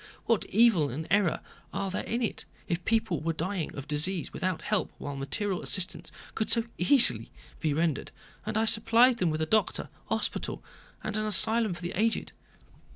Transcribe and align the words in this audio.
What 0.25 0.45
evil 0.45 0.89
and 0.89 1.05
error 1.11 1.41
are 1.71 1.91
there 1.91 2.01
in 2.01 2.23
it, 2.23 2.43
if 2.67 2.83
people 2.85 3.21
were 3.21 3.33
dying 3.33 3.75
of 3.75 3.87
disease 3.87 4.33
without 4.33 4.63
help 4.63 4.91
while 4.97 5.15
material 5.15 5.61
assistance 5.61 6.11
could 6.33 6.49
so 6.49 6.63
easily 6.79 7.29
be 7.59 7.71
rendered, 7.71 8.09
and 8.43 8.57
I 8.57 8.65
supplied 8.65 9.17
them 9.19 9.29
with 9.29 9.41
a 9.43 9.45
doctor, 9.45 9.89
a 10.09 10.15
hospital, 10.17 10.63
and 11.03 11.17
an 11.17 11.25
asylum 11.27 11.75
for 11.75 11.83
the 11.83 11.91
aged? 11.91 12.31